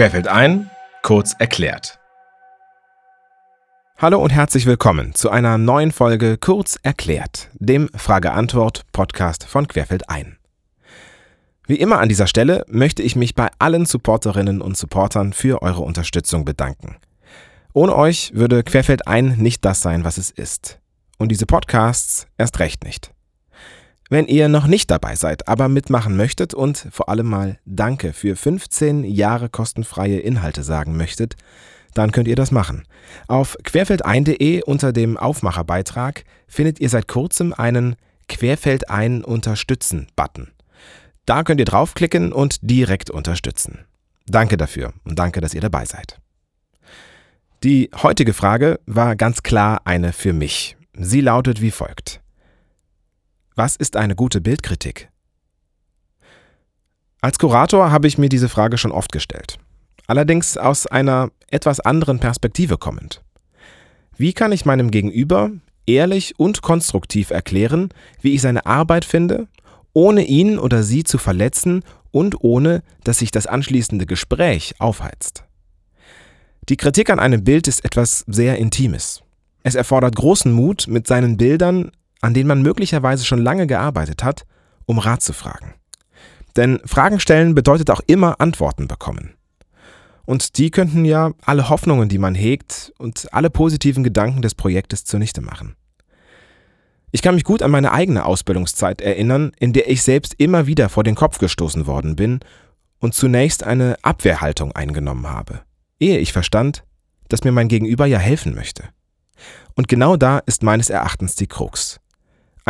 Querfeld 0.00 0.28
ein, 0.28 0.70
kurz 1.02 1.34
erklärt. 1.38 1.98
Hallo 3.98 4.18
und 4.18 4.30
herzlich 4.30 4.64
willkommen 4.64 5.14
zu 5.14 5.28
einer 5.28 5.58
neuen 5.58 5.92
Folge 5.92 6.38
Kurz 6.38 6.78
erklärt, 6.82 7.50
dem 7.52 7.90
Frage-Antwort-Podcast 7.94 9.44
von 9.44 9.68
Querfeld 9.68 10.08
ein. 10.08 10.38
Wie 11.66 11.74
immer 11.74 11.98
an 11.98 12.08
dieser 12.08 12.26
Stelle 12.26 12.64
möchte 12.66 13.02
ich 13.02 13.14
mich 13.14 13.34
bei 13.34 13.50
allen 13.58 13.84
Supporterinnen 13.84 14.62
und 14.62 14.74
Supportern 14.74 15.34
für 15.34 15.60
eure 15.60 15.82
Unterstützung 15.82 16.46
bedanken. 16.46 16.96
Ohne 17.74 17.94
euch 17.94 18.32
würde 18.32 18.62
Querfeld 18.62 19.06
ein 19.06 19.36
nicht 19.36 19.66
das 19.66 19.82
sein, 19.82 20.04
was 20.04 20.16
es 20.16 20.30
ist. 20.30 20.80
Und 21.18 21.28
diese 21.28 21.44
Podcasts 21.44 22.26
erst 22.38 22.58
recht 22.58 22.84
nicht. 22.84 23.12
Wenn 24.12 24.26
ihr 24.26 24.48
noch 24.48 24.66
nicht 24.66 24.90
dabei 24.90 25.14
seid, 25.14 25.46
aber 25.46 25.68
mitmachen 25.68 26.16
möchtet 26.16 26.52
und 26.52 26.88
vor 26.90 27.08
allem 27.08 27.28
mal 27.28 27.58
Danke 27.64 28.12
für 28.12 28.34
15 28.34 29.04
Jahre 29.04 29.48
kostenfreie 29.48 30.18
Inhalte 30.18 30.64
sagen 30.64 30.96
möchtet, 30.96 31.36
dann 31.94 32.10
könnt 32.10 32.26
ihr 32.26 32.34
das 32.34 32.50
machen. 32.50 32.88
Auf 33.28 33.56
querfeldein.de 33.62 34.64
unter 34.64 34.92
dem 34.92 35.16
Aufmacherbeitrag 35.16 36.24
findet 36.48 36.80
ihr 36.80 36.88
seit 36.88 37.06
kurzem 37.06 37.52
einen 37.52 37.94
Querfeldein 38.28 39.22
unterstützen 39.24 40.08
Button. 40.16 40.50
Da 41.24 41.44
könnt 41.44 41.60
ihr 41.60 41.66
draufklicken 41.66 42.32
und 42.32 42.58
direkt 42.62 43.10
unterstützen. 43.10 43.84
Danke 44.26 44.56
dafür 44.56 44.92
und 45.04 45.20
danke, 45.20 45.40
dass 45.40 45.54
ihr 45.54 45.60
dabei 45.60 45.84
seid. 45.84 46.18
Die 47.62 47.90
heutige 48.02 48.32
Frage 48.32 48.80
war 48.86 49.14
ganz 49.14 49.44
klar 49.44 49.82
eine 49.84 50.12
für 50.12 50.32
mich. 50.32 50.76
Sie 50.94 51.20
lautet 51.20 51.60
wie 51.60 51.70
folgt. 51.70 52.20
Was 53.62 53.76
ist 53.76 53.98
eine 53.98 54.14
gute 54.14 54.40
Bildkritik? 54.40 55.10
Als 57.20 57.38
Kurator 57.38 57.90
habe 57.90 58.08
ich 58.08 58.16
mir 58.16 58.30
diese 58.30 58.48
Frage 58.48 58.78
schon 58.78 58.90
oft 58.90 59.12
gestellt. 59.12 59.58
Allerdings 60.06 60.56
aus 60.56 60.86
einer 60.86 61.30
etwas 61.50 61.78
anderen 61.78 62.20
Perspektive 62.20 62.78
kommend. 62.78 63.22
Wie 64.16 64.32
kann 64.32 64.52
ich 64.52 64.64
meinem 64.64 64.90
Gegenüber 64.90 65.50
ehrlich 65.84 66.38
und 66.38 66.62
konstruktiv 66.62 67.28
erklären, 67.28 67.90
wie 68.22 68.32
ich 68.32 68.40
seine 68.40 68.64
Arbeit 68.64 69.04
finde, 69.04 69.46
ohne 69.92 70.24
ihn 70.24 70.58
oder 70.58 70.82
sie 70.82 71.04
zu 71.04 71.18
verletzen 71.18 71.84
und 72.12 72.42
ohne, 72.42 72.82
dass 73.04 73.18
sich 73.18 73.30
das 73.30 73.46
anschließende 73.46 74.06
Gespräch 74.06 74.72
aufheizt? 74.78 75.44
Die 76.70 76.78
Kritik 76.78 77.10
an 77.10 77.20
einem 77.20 77.44
Bild 77.44 77.68
ist 77.68 77.84
etwas 77.84 78.24
sehr 78.26 78.56
Intimes. 78.56 79.20
Es 79.62 79.74
erfordert 79.74 80.16
großen 80.16 80.50
Mut, 80.50 80.86
mit 80.88 81.06
seinen 81.06 81.36
Bildern 81.36 81.90
an 82.20 82.34
denen 82.34 82.48
man 82.48 82.62
möglicherweise 82.62 83.24
schon 83.24 83.42
lange 83.42 83.66
gearbeitet 83.66 84.22
hat, 84.22 84.44
um 84.86 84.98
Rat 84.98 85.22
zu 85.22 85.32
fragen. 85.32 85.74
Denn 86.56 86.80
Fragen 86.84 87.20
stellen 87.20 87.54
bedeutet 87.54 87.90
auch 87.90 88.00
immer 88.06 88.40
Antworten 88.40 88.88
bekommen. 88.88 89.34
Und 90.26 90.58
die 90.58 90.70
könnten 90.70 91.04
ja 91.04 91.32
alle 91.44 91.68
Hoffnungen, 91.68 92.08
die 92.08 92.18
man 92.18 92.34
hegt, 92.34 92.92
und 92.98 93.32
alle 93.32 93.50
positiven 93.50 94.04
Gedanken 94.04 94.42
des 94.42 94.54
Projektes 94.54 95.04
zunichte 95.04 95.40
machen. 95.40 95.74
Ich 97.12 97.22
kann 97.22 97.34
mich 97.34 97.44
gut 97.44 97.62
an 97.62 97.72
meine 97.72 97.92
eigene 97.92 98.24
Ausbildungszeit 98.24 99.00
erinnern, 99.00 99.52
in 99.58 99.72
der 99.72 99.90
ich 99.90 100.02
selbst 100.02 100.34
immer 100.38 100.66
wieder 100.66 100.88
vor 100.88 101.02
den 101.02 101.16
Kopf 101.16 101.38
gestoßen 101.38 101.86
worden 101.86 102.14
bin 102.14 102.40
und 103.00 103.14
zunächst 103.14 103.64
eine 103.64 103.96
Abwehrhaltung 104.02 104.72
eingenommen 104.72 105.28
habe, 105.28 105.62
ehe 105.98 106.18
ich 106.18 106.32
verstand, 106.32 106.84
dass 107.28 107.42
mir 107.42 107.52
mein 107.52 107.68
Gegenüber 107.68 108.06
ja 108.06 108.18
helfen 108.18 108.54
möchte. 108.54 108.84
Und 109.74 109.88
genau 109.88 110.16
da 110.16 110.38
ist 110.38 110.62
meines 110.62 110.90
Erachtens 110.90 111.34
die 111.34 111.46
Krux. 111.46 112.00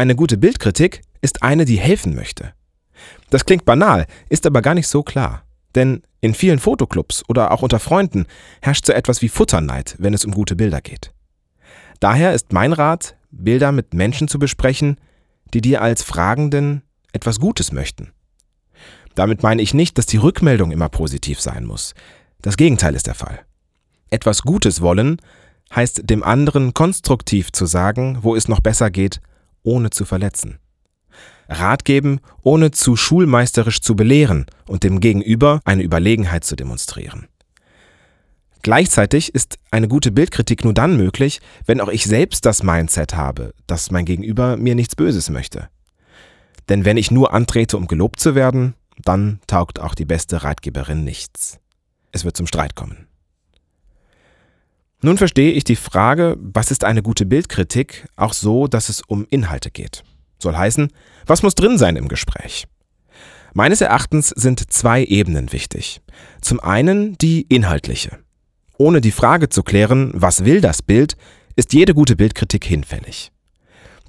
Eine 0.00 0.16
gute 0.16 0.38
Bildkritik 0.38 1.02
ist 1.20 1.42
eine, 1.42 1.66
die 1.66 1.78
helfen 1.78 2.14
möchte. 2.14 2.54
Das 3.28 3.44
klingt 3.44 3.66
banal, 3.66 4.06
ist 4.30 4.46
aber 4.46 4.62
gar 4.62 4.72
nicht 4.72 4.88
so 4.88 5.02
klar. 5.02 5.42
Denn 5.74 6.00
in 6.22 6.32
vielen 6.32 6.58
Fotoclubs 6.58 7.22
oder 7.28 7.50
auch 7.50 7.60
unter 7.60 7.78
Freunden 7.78 8.24
herrscht 8.62 8.86
so 8.86 8.94
etwas 8.94 9.20
wie 9.20 9.28
Futterneid, 9.28 9.96
wenn 9.98 10.14
es 10.14 10.24
um 10.24 10.32
gute 10.32 10.56
Bilder 10.56 10.80
geht. 10.80 11.12
Daher 11.98 12.32
ist 12.32 12.54
mein 12.54 12.72
Rat, 12.72 13.14
Bilder 13.30 13.72
mit 13.72 13.92
Menschen 13.92 14.26
zu 14.26 14.38
besprechen, 14.38 14.96
die 15.52 15.60
dir 15.60 15.82
als 15.82 16.02
Fragenden 16.02 16.80
etwas 17.12 17.38
Gutes 17.38 17.70
möchten. 17.70 18.14
Damit 19.14 19.42
meine 19.42 19.60
ich 19.60 19.74
nicht, 19.74 19.98
dass 19.98 20.06
die 20.06 20.16
Rückmeldung 20.16 20.70
immer 20.70 20.88
positiv 20.88 21.42
sein 21.42 21.66
muss. 21.66 21.92
Das 22.40 22.56
Gegenteil 22.56 22.94
ist 22.94 23.06
der 23.06 23.14
Fall. 23.14 23.40
Etwas 24.08 24.40
Gutes 24.40 24.80
wollen 24.80 25.20
heißt 25.76 26.08
dem 26.08 26.22
anderen 26.22 26.72
konstruktiv 26.72 27.52
zu 27.52 27.66
sagen, 27.66 28.20
wo 28.22 28.34
es 28.34 28.48
noch 28.48 28.60
besser 28.60 28.90
geht 28.90 29.20
ohne 29.62 29.90
zu 29.90 30.04
verletzen. 30.04 30.58
Rat 31.48 31.84
geben, 31.84 32.20
ohne 32.42 32.70
zu 32.70 32.96
schulmeisterisch 32.96 33.80
zu 33.80 33.96
belehren 33.96 34.46
und 34.66 34.84
dem 34.84 35.00
Gegenüber 35.00 35.60
eine 35.64 35.82
Überlegenheit 35.82 36.44
zu 36.44 36.54
demonstrieren. 36.54 37.26
Gleichzeitig 38.62 39.34
ist 39.34 39.58
eine 39.70 39.88
gute 39.88 40.12
Bildkritik 40.12 40.64
nur 40.64 40.74
dann 40.74 40.96
möglich, 40.96 41.40
wenn 41.64 41.80
auch 41.80 41.88
ich 41.88 42.04
selbst 42.04 42.44
das 42.44 42.62
Mindset 42.62 43.14
habe, 43.14 43.54
dass 43.66 43.90
mein 43.90 44.04
Gegenüber 44.04 44.56
mir 44.56 44.74
nichts 44.74 44.94
Böses 44.94 45.30
möchte. 45.30 45.68
Denn 46.68 46.84
wenn 46.84 46.98
ich 46.98 47.10
nur 47.10 47.32
antrete, 47.32 47.76
um 47.76 47.86
gelobt 47.86 48.20
zu 48.20 48.34
werden, 48.34 48.74
dann 49.02 49.40
taugt 49.46 49.80
auch 49.80 49.94
die 49.94 50.04
beste 50.04 50.44
Ratgeberin 50.44 51.04
nichts. 51.04 51.58
Es 52.12 52.24
wird 52.24 52.36
zum 52.36 52.46
Streit 52.46 52.76
kommen. 52.76 53.06
Nun 55.02 55.16
verstehe 55.16 55.52
ich 55.52 55.64
die 55.64 55.76
Frage, 55.76 56.36
was 56.38 56.70
ist 56.70 56.84
eine 56.84 57.02
gute 57.02 57.24
Bildkritik, 57.24 58.06
auch 58.16 58.34
so, 58.34 58.66
dass 58.66 58.90
es 58.90 59.00
um 59.00 59.26
Inhalte 59.30 59.70
geht. 59.70 60.02
Soll 60.38 60.56
heißen, 60.56 60.92
was 61.26 61.42
muss 61.42 61.54
drin 61.54 61.78
sein 61.78 61.96
im 61.96 62.08
Gespräch? 62.08 62.66
Meines 63.54 63.80
Erachtens 63.80 64.28
sind 64.28 64.70
zwei 64.72 65.02
Ebenen 65.04 65.52
wichtig. 65.52 66.00
Zum 66.40 66.60
einen 66.60 67.16
die 67.18 67.42
inhaltliche. 67.42 68.18
Ohne 68.76 69.00
die 69.00 69.10
Frage 69.10 69.48
zu 69.48 69.62
klären, 69.62 70.12
was 70.14 70.44
will 70.44 70.60
das 70.60 70.82
Bild, 70.82 71.16
ist 71.56 71.72
jede 71.72 71.94
gute 71.94 72.16
Bildkritik 72.16 72.64
hinfällig. 72.64 73.32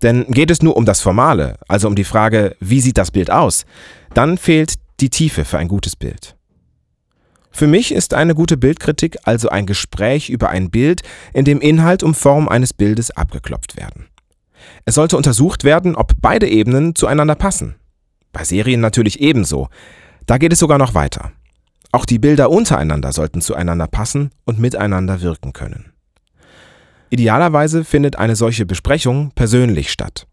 Denn 0.01 0.25
geht 0.27 0.51
es 0.51 0.61
nur 0.61 0.75
um 0.77 0.85
das 0.85 1.01
Formale, 1.01 1.57
also 1.67 1.87
um 1.87 1.95
die 1.95 2.03
Frage, 2.03 2.55
wie 2.59 2.81
sieht 2.81 2.97
das 2.97 3.11
Bild 3.11 3.31
aus, 3.31 3.65
dann 4.13 4.37
fehlt 4.37 4.75
die 4.99 5.09
Tiefe 5.09 5.45
für 5.45 5.57
ein 5.57 5.67
gutes 5.67 5.95
Bild. 5.95 6.35
Für 7.51 7.67
mich 7.67 7.93
ist 7.93 8.13
eine 8.13 8.33
gute 8.33 8.57
Bildkritik 8.57 9.17
also 9.23 9.49
ein 9.49 9.65
Gespräch 9.65 10.29
über 10.29 10.49
ein 10.49 10.71
Bild, 10.71 11.01
in 11.33 11.45
dem 11.45 11.59
Inhalt 11.59 12.01
und 12.01 12.15
Form 12.15 12.47
eines 12.47 12.73
Bildes 12.73 13.11
abgeklopft 13.11 13.77
werden. 13.77 14.07
Es 14.85 14.95
sollte 14.95 15.17
untersucht 15.17 15.63
werden, 15.63 15.95
ob 15.95 16.13
beide 16.21 16.47
Ebenen 16.47 16.95
zueinander 16.95 17.35
passen. 17.35 17.75
Bei 18.31 18.43
Serien 18.43 18.79
natürlich 18.79 19.19
ebenso. 19.19 19.67
Da 20.25 20.37
geht 20.37 20.53
es 20.53 20.59
sogar 20.59 20.77
noch 20.77 20.93
weiter. 20.93 21.31
Auch 21.91 22.05
die 22.05 22.19
Bilder 22.19 22.49
untereinander 22.49 23.11
sollten 23.11 23.41
zueinander 23.41 23.87
passen 23.87 24.31
und 24.45 24.59
miteinander 24.59 25.21
wirken 25.21 25.51
können. 25.51 25.91
Idealerweise 27.09 27.83
findet 27.83 28.15
eine 28.15 28.37
solche 28.37 28.65
Besprechung 28.65 29.31
persönlich 29.35 29.91
statt. 29.91 30.27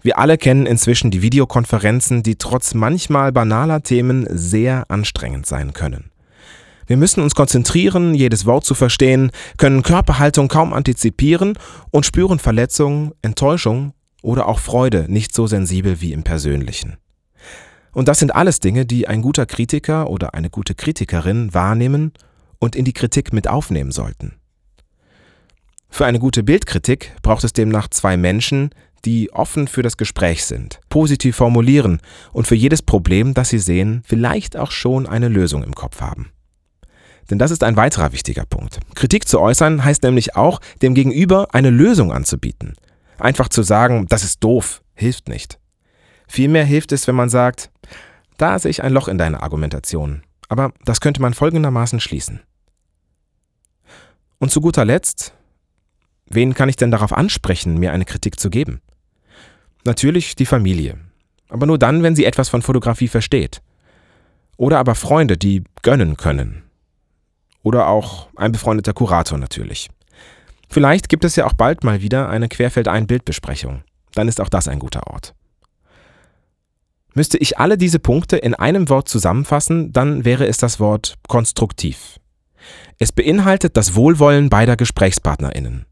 Wir 0.00 0.18
alle 0.18 0.38
kennen 0.38 0.66
inzwischen 0.66 1.10
die 1.10 1.20
Videokonferenzen, 1.20 2.22
die 2.22 2.36
trotz 2.36 2.72
manchmal 2.72 3.30
banaler 3.30 3.82
Themen 3.82 4.26
sehr 4.30 4.90
anstrengend 4.90 5.46
sein 5.46 5.74
können. 5.74 6.11
Wir 6.92 6.98
müssen 6.98 7.22
uns 7.22 7.34
konzentrieren, 7.34 8.12
jedes 8.12 8.44
Wort 8.44 8.66
zu 8.66 8.74
verstehen, 8.74 9.30
können 9.56 9.82
Körperhaltung 9.82 10.48
kaum 10.48 10.74
antizipieren 10.74 11.54
und 11.90 12.04
spüren 12.04 12.38
Verletzung, 12.38 13.14
Enttäuschung 13.22 13.94
oder 14.20 14.46
auch 14.46 14.58
Freude 14.58 15.06
nicht 15.08 15.34
so 15.34 15.46
sensibel 15.46 16.02
wie 16.02 16.12
im 16.12 16.22
Persönlichen. 16.22 16.98
Und 17.92 18.08
das 18.08 18.18
sind 18.18 18.34
alles 18.34 18.60
Dinge, 18.60 18.84
die 18.84 19.08
ein 19.08 19.22
guter 19.22 19.46
Kritiker 19.46 20.10
oder 20.10 20.34
eine 20.34 20.50
gute 20.50 20.74
Kritikerin 20.74 21.54
wahrnehmen 21.54 22.12
und 22.58 22.76
in 22.76 22.84
die 22.84 22.92
Kritik 22.92 23.32
mit 23.32 23.48
aufnehmen 23.48 23.90
sollten. 23.90 24.34
Für 25.88 26.04
eine 26.04 26.18
gute 26.18 26.42
Bildkritik 26.42 27.16
braucht 27.22 27.44
es 27.44 27.54
demnach 27.54 27.88
zwei 27.88 28.18
Menschen, 28.18 28.68
die 29.06 29.32
offen 29.32 29.66
für 29.66 29.80
das 29.80 29.96
Gespräch 29.96 30.44
sind, 30.44 30.78
positiv 30.90 31.36
formulieren 31.36 32.02
und 32.34 32.46
für 32.46 32.54
jedes 32.54 32.82
Problem, 32.82 33.32
das 33.32 33.48
sie 33.48 33.60
sehen, 33.60 34.02
vielleicht 34.04 34.58
auch 34.58 34.70
schon 34.70 35.06
eine 35.06 35.28
Lösung 35.28 35.62
im 35.62 35.74
Kopf 35.74 36.02
haben. 36.02 36.32
Denn 37.30 37.38
das 37.38 37.50
ist 37.50 37.64
ein 37.64 37.76
weiterer 37.76 38.12
wichtiger 38.12 38.44
Punkt. 38.44 38.80
Kritik 38.94 39.28
zu 39.28 39.40
äußern 39.40 39.84
heißt 39.84 40.02
nämlich 40.02 40.36
auch, 40.36 40.60
dem 40.82 40.94
Gegenüber 40.94 41.48
eine 41.52 41.70
Lösung 41.70 42.12
anzubieten. 42.12 42.74
Einfach 43.18 43.48
zu 43.48 43.62
sagen, 43.62 44.06
das 44.08 44.24
ist 44.24 44.42
doof, 44.42 44.82
hilft 44.94 45.28
nicht. 45.28 45.58
Vielmehr 46.26 46.64
hilft 46.64 46.92
es, 46.92 47.06
wenn 47.06 47.14
man 47.14 47.28
sagt, 47.28 47.70
da 48.38 48.58
sehe 48.58 48.70
ich 48.70 48.82
ein 48.82 48.92
Loch 48.92 49.08
in 49.08 49.18
deiner 49.18 49.42
Argumentation, 49.42 50.22
aber 50.48 50.72
das 50.84 51.00
könnte 51.00 51.20
man 51.20 51.34
folgendermaßen 51.34 52.00
schließen. 52.00 52.40
Und 54.38 54.50
zu 54.50 54.60
guter 54.60 54.84
Letzt, 54.84 55.34
wen 56.26 56.54
kann 56.54 56.68
ich 56.68 56.76
denn 56.76 56.90
darauf 56.90 57.12
ansprechen, 57.12 57.78
mir 57.78 57.92
eine 57.92 58.04
Kritik 58.04 58.40
zu 58.40 58.50
geben? 58.50 58.80
Natürlich 59.84 60.34
die 60.34 60.46
Familie, 60.46 60.98
aber 61.48 61.66
nur 61.66 61.78
dann, 61.78 62.02
wenn 62.02 62.16
sie 62.16 62.24
etwas 62.24 62.48
von 62.48 62.62
Fotografie 62.62 63.08
versteht. 63.08 63.62
Oder 64.56 64.78
aber 64.78 64.94
Freunde, 64.94 65.36
die 65.36 65.64
gönnen 65.82 66.16
können, 66.16 66.64
oder 67.62 67.88
auch 67.88 68.28
ein 68.36 68.52
befreundeter 68.52 68.92
Kurator 68.92 69.38
natürlich. 69.38 69.90
Vielleicht 70.68 71.08
gibt 71.08 71.24
es 71.24 71.36
ja 71.36 71.46
auch 71.46 71.52
bald 71.52 71.84
mal 71.84 72.00
wieder 72.00 72.28
eine 72.28 72.48
Querfeldein-Bildbesprechung. 72.48 73.82
Dann 74.14 74.28
ist 74.28 74.40
auch 74.40 74.48
das 74.48 74.68
ein 74.68 74.78
guter 74.78 75.06
Ort. 75.06 75.34
Müsste 77.14 77.36
ich 77.36 77.58
alle 77.58 77.76
diese 77.76 77.98
Punkte 77.98 78.38
in 78.38 78.54
einem 78.54 78.88
Wort 78.88 79.08
zusammenfassen, 79.08 79.92
dann 79.92 80.24
wäre 80.24 80.46
es 80.46 80.56
das 80.56 80.80
Wort 80.80 81.18
konstruktiv. 81.28 82.18
Es 82.98 83.12
beinhaltet 83.12 83.76
das 83.76 83.94
Wohlwollen 83.94 84.48
beider 84.48 84.76
Gesprächspartnerinnen, 84.76 85.84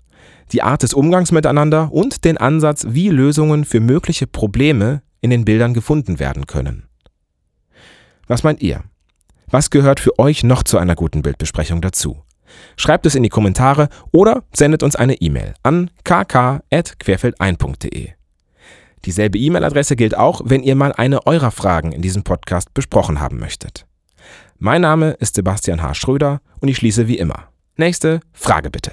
die 0.53 0.63
Art 0.63 0.83
des 0.83 0.95
Umgangs 0.95 1.31
miteinander 1.31 1.93
und 1.93 2.25
den 2.25 2.39
Ansatz, 2.39 2.87
wie 2.89 3.11
Lösungen 3.11 3.65
für 3.65 3.81
mögliche 3.81 4.27
Probleme 4.27 5.03
in 5.21 5.31
den 5.31 5.45
Bildern 5.45 5.75
gefunden 5.75 6.19
werden 6.19 6.47
können. 6.47 6.89
Was 8.27 8.43
meint 8.43 8.63
ihr? 8.63 8.85
Was 9.51 9.71
gehört 9.71 9.99
für 9.99 10.17
euch 10.19 10.45
noch 10.45 10.63
zu 10.63 10.77
einer 10.79 10.95
guten 10.95 11.23
Bildbesprechung 11.23 11.81
dazu? 11.81 12.23
Schreibt 12.77 13.07
es 13.07 13.17
in 13.17 13.25
die 13.25 13.29
Kommentare 13.29 13.89
oder 14.13 14.45
sendet 14.53 14.85
uns 14.85 14.97
eine 14.97 15.15
E-Mail 15.15 15.55
an 15.63 15.91
kk.querfeldein.de. 16.05 18.11
Dieselbe 19.05 19.39
E-Mail-Adresse 19.39 19.97
gilt 19.97 20.17
auch, 20.17 20.43
wenn 20.45 20.63
ihr 20.63 20.77
mal 20.77 20.93
eine 20.93 21.27
eurer 21.27 21.51
Fragen 21.51 21.91
in 21.91 22.03
diesem 22.03 22.23
Podcast 22.23 22.73
besprochen 22.75 23.19
haben 23.21 23.41
möchtet. 23.41 23.87
Mein 24.59 24.83
Name 24.83 25.13
ist 25.13 25.35
Sebastian 25.35 25.83
H. 25.83 25.95
Schröder 25.95 26.43
und 26.61 26.69
ich 26.69 26.77
schließe 26.77 27.09
wie 27.09 27.19
immer. 27.19 27.49
Nächste 27.77 28.21
Frage 28.33 28.71
bitte. 28.71 28.93